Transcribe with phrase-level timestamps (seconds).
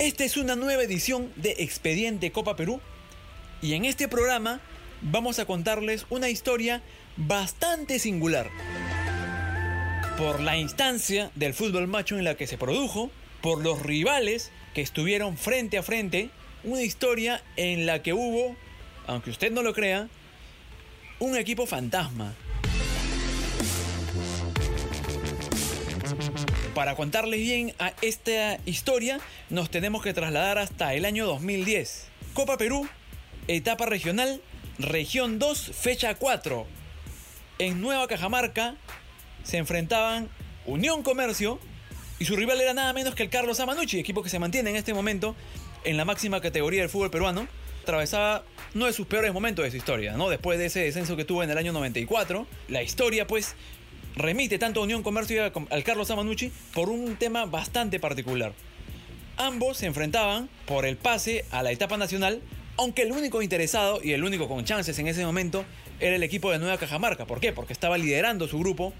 [0.00, 2.80] Esta es una nueva edición de Expediente Copa Perú
[3.60, 4.62] y en este programa
[5.02, 6.80] vamos a contarles una historia
[7.18, 8.48] bastante singular.
[10.16, 13.10] Por la instancia del fútbol macho en la que se produjo,
[13.42, 16.30] por los rivales que estuvieron frente a frente,
[16.64, 18.56] una historia en la que hubo,
[19.06, 20.08] aunque usted no lo crea,
[21.18, 22.34] un equipo fantasma.
[26.74, 29.18] Para contarles bien a esta historia,
[29.48, 32.06] nos tenemos que trasladar hasta el año 2010.
[32.32, 32.88] Copa Perú,
[33.48, 34.40] etapa regional,
[34.78, 36.66] región 2, fecha 4.
[37.58, 38.76] En Nueva Cajamarca
[39.42, 40.28] se enfrentaban
[40.64, 41.58] Unión Comercio
[42.20, 44.76] y su rival era nada menos que el Carlos Amanucci, equipo que se mantiene en
[44.76, 45.34] este momento
[45.82, 47.48] en la máxima categoría del fútbol peruano.
[47.82, 48.44] Atravesaba
[48.74, 50.28] uno de sus peores momentos de su historia, ¿no?
[50.28, 52.46] Después de ese descenso que tuvo en el año 94.
[52.68, 53.56] La historia, pues,
[54.16, 58.52] remite tanto a Unión Comercio y al Carlos Amanucci por un tema bastante particular.
[59.36, 62.42] Ambos se enfrentaban por el pase a la etapa nacional,
[62.76, 65.64] aunque el único interesado y el único con chances en ese momento
[65.98, 67.26] era el equipo de Nueva Cajamarca.
[67.26, 67.52] ¿Por qué?
[67.52, 68.92] Porque estaba liderando su grupo,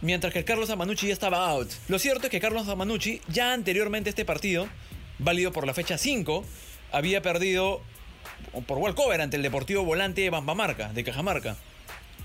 [0.00, 1.70] mientras que el Carlos Amanucci ya estaba out.
[1.88, 4.68] Lo cierto es que Carlos Amanucci, ya anteriormente a este partido,
[5.18, 6.44] válido por la fecha 5,
[6.92, 7.80] había perdido
[8.66, 11.56] por walkover ante el Deportivo Volante de Bambamarca, de Cajamarca.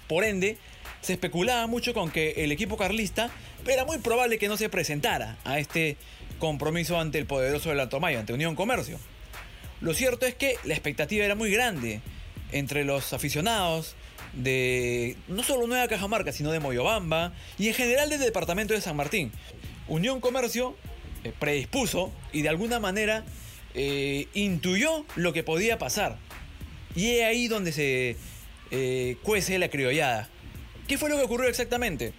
[0.07, 0.57] Por ende,
[1.03, 3.29] se especulaba mucho con que el equipo carlista
[3.67, 5.97] era muy probable que no se presentara a este
[6.39, 8.99] compromiso ante el poderoso del Alto Mayo, ante Unión Comercio.
[9.81, 12.01] Lo cierto es que la expectativa era muy grande
[12.51, 13.95] entre los aficionados
[14.31, 18.95] de no solo Nueva Cajamarca, sino de Moyobamba y en general del departamento de San
[18.95, 19.31] Martín.
[19.87, 20.75] Unión Comercio
[21.23, 23.25] eh, predispuso y de alguna manera
[23.73, 26.17] eh, intuyó lo que podía pasar.
[26.95, 28.15] Y es ahí donde se
[28.71, 30.29] eh, cuece la criollada.
[30.87, 32.13] ¿Qué fue lo que ocurrió exactamente?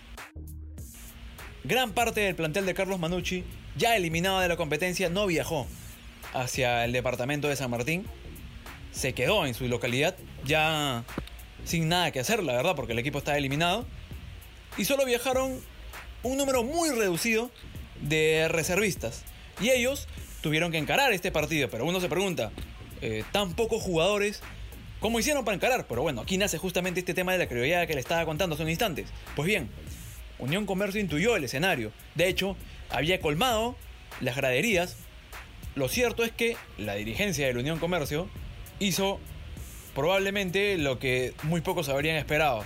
[1.65, 3.45] Gran parte del plantel de Carlos Manucci,
[3.77, 5.67] ya eliminado de la competencia, no viajó
[6.33, 8.07] hacia el departamento de San Martín.
[8.93, 11.05] Se quedó en su localidad, ya
[11.65, 13.87] sin nada que hacer, la verdad, porque el equipo está eliminado.
[14.79, 15.61] Y solo viajaron
[16.23, 17.51] un número muy reducido
[18.01, 19.25] de reservistas.
[19.61, 20.09] Y ellos
[20.41, 21.69] tuvieron que encarar este partido.
[21.71, 22.51] Pero uno se pregunta,
[23.03, 24.43] eh, tan pocos jugadores,
[25.05, 25.87] ¿cómo hicieron para encarar?
[25.87, 28.63] Pero bueno, aquí nace justamente este tema de la criollada que le estaba contando hace
[28.63, 29.11] unos instantes.
[29.37, 29.69] Pues bien,
[30.39, 31.93] Unión Comercio intuyó el escenario.
[32.15, 32.57] De hecho,
[32.89, 33.77] había colmado
[34.23, 34.97] las graderías.
[35.75, 38.31] Lo cierto es que la dirigencia de la Unión Comercio
[38.79, 39.21] hizo
[39.95, 42.65] probablemente lo que muy pocos habrían esperado.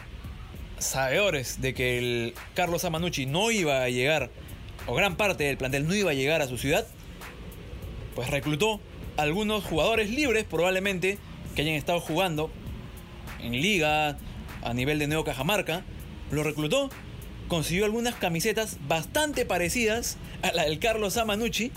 [0.79, 4.31] Sabedores de que el Carlos Amanucci no iba a llegar,
[4.87, 6.87] o gran parte del plantel no iba a llegar a su ciudad,
[8.15, 8.81] pues reclutó
[9.17, 11.19] algunos jugadores libres probablemente
[11.59, 12.53] que hayan estado jugando
[13.43, 14.17] en liga
[14.63, 15.83] a nivel de Neo Cajamarca,
[16.31, 16.89] lo reclutó,
[17.49, 21.73] consiguió algunas camisetas bastante parecidas a la del Carlos Amanucci,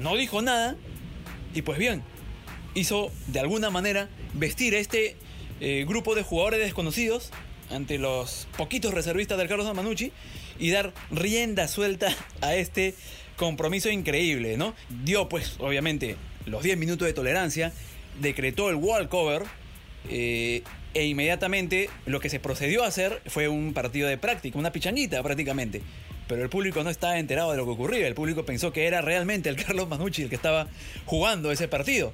[0.00, 0.74] no dijo nada
[1.54, 2.02] y pues bien,
[2.74, 5.14] hizo de alguna manera vestir a este
[5.60, 7.30] eh, grupo de jugadores desconocidos
[7.70, 10.10] ante los poquitos reservistas del Carlos Amanucci
[10.58, 12.08] y dar rienda suelta
[12.40, 12.96] a este
[13.36, 14.74] compromiso increíble, ¿no?
[15.04, 16.16] Dio pues obviamente
[16.46, 17.72] los 10 minutos de tolerancia,
[18.20, 19.42] decretó el wall cover
[20.08, 20.62] eh,
[20.94, 25.22] e inmediatamente lo que se procedió a hacer fue un partido de práctica, una pichanguita
[25.22, 25.82] prácticamente.
[26.28, 29.00] Pero el público no estaba enterado de lo que ocurría, el público pensó que era
[29.00, 30.68] realmente el Carlos Manucci el que estaba
[31.04, 32.12] jugando ese partido.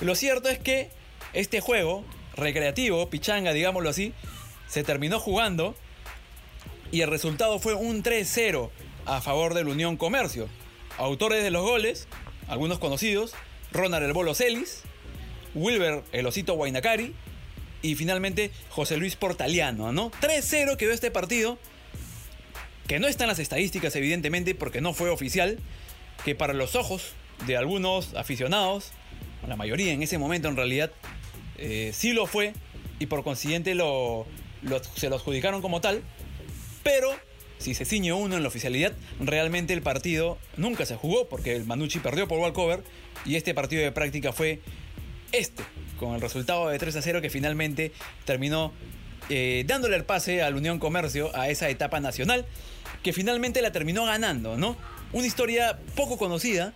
[0.00, 0.90] Lo cierto es que
[1.32, 2.04] este juego
[2.36, 4.12] recreativo, pichanga, digámoslo así,
[4.68, 5.74] se terminó jugando
[6.92, 8.70] y el resultado fue un 3-0
[9.06, 10.48] a favor del Unión Comercio.
[10.96, 12.08] Autores de los goles,
[12.48, 13.34] algunos conocidos,
[13.72, 14.82] Ronald El Bolo Celis,
[15.58, 17.14] Wilber El Osito Guainacari
[17.82, 20.10] y finalmente José Luis Portaliano, ¿no?
[20.10, 21.58] 3-0 quedó este partido,
[22.86, 25.58] que no está en las estadísticas evidentemente porque no fue oficial,
[26.24, 27.12] que para los ojos
[27.46, 28.92] de algunos aficionados
[29.46, 30.90] la mayoría en ese momento en realidad,
[31.56, 32.54] eh, sí lo fue
[32.98, 34.26] y por consiguiente lo,
[34.96, 36.02] se lo adjudicaron como tal,
[36.82, 37.10] pero
[37.58, 41.64] si se ciñe uno en la oficialidad, realmente el partido nunca se jugó porque el
[41.64, 42.82] Manucci perdió por walkover
[43.24, 44.60] y este partido de práctica fue
[45.32, 45.62] este,
[45.98, 47.92] con el resultado de 3 a 0 que finalmente
[48.24, 48.72] terminó
[49.28, 52.46] eh, dándole el pase al Unión Comercio a esa etapa nacional
[53.02, 54.76] que finalmente la terminó ganando, ¿no?
[55.12, 56.72] Una historia poco conocida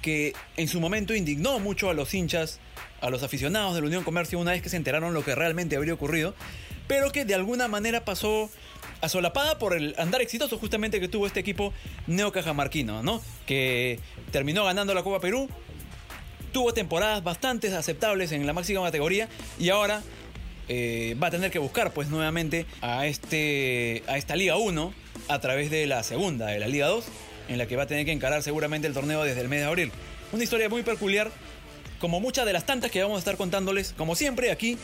[0.00, 2.60] que en su momento indignó mucho a los hinchas,
[3.00, 5.76] a los aficionados de la Unión Comercio una vez que se enteraron lo que realmente
[5.76, 6.34] habría ocurrido,
[6.88, 8.50] pero que de alguna manera pasó
[9.00, 11.72] asolapada por el andar exitoso justamente que tuvo este equipo
[12.06, 13.22] neocajamarquino, ¿no?
[13.46, 14.00] Que
[14.30, 15.48] terminó ganando la Copa Perú,
[16.52, 19.28] tuvo temporadas bastante aceptables en la máxima categoría
[19.58, 20.02] y ahora
[20.68, 24.94] eh, va a tener que buscar pues nuevamente a, este, a esta Liga 1
[25.28, 27.04] a través de la segunda, de la Liga 2
[27.48, 29.66] en la que va a tener que encarar seguramente el torneo desde el mes de
[29.66, 29.92] abril.
[30.32, 31.30] Una historia muy peculiar,
[31.98, 34.78] como muchas de las tantas que vamos a estar contándoles, como siempre, aquí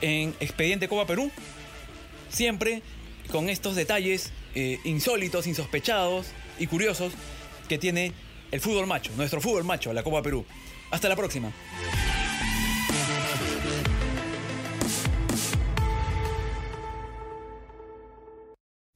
[0.00, 1.30] en Expediente Copa Perú.
[2.28, 2.82] Siempre
[3.30, 6.26] con estos detalles eh, insólitos, insospechados
[6.58, 7.12] y curiosos
[7.68, 8.12] que tiene
[8.50, 10.44] el fútbol macho, nuestro fútbol macho, la Copa Perú.
[10.94, 11.50] Hasta la próxima.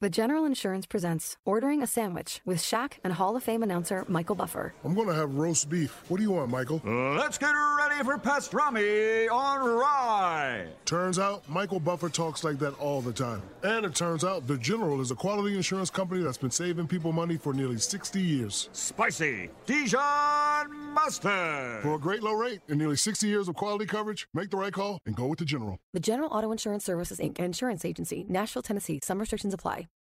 [0.01, 4.33] The General Insurance presents Ordering a Sandwich with Shaq and Hall of Fame announcer Michael
[4.33, 4.73] Buffer.
[4.85, 6.05] I'm going to have roast beef.
[6.07, 6.81] What do you want, Michael?
[6.85, 10.67] Let's get ready for pastrami on rye.
[10.85, 13.41] Turns out Michael Buffer talks like that all the time.
[13.63, 17.11] And it turns out The General is a quality insurance company that's been saving people
[17.11, 18.69] money for nearly 60 years.
[18.71, 21.81] Spicy Dijon mustard.
[21.81, 24.71] For a great low rate and nearly 60 years of quality coverage, make the right
[24.71, 25.77] call and go with The General.
[25.91, 29.01] The General Auto Insurance Services, Inc., insurance agency, Nashville, Tennessee.
[29.03, 29.88] Some restrictions apply.